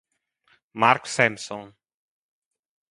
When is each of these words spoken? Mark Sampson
Mark 0.73 1.05
Sampson 1.05 1.69